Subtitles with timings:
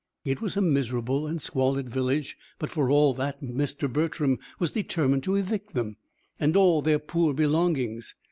[0.25, 3.87] It was a miserable and squalid village, but for all that Mr.
[3.87, 5.95] Bertram was determined to evict them
[6.39, 8.15] and all their poor belongings.